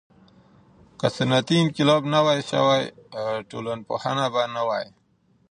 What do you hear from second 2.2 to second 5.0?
وای سوی، ټولنپوهنه به نه وای.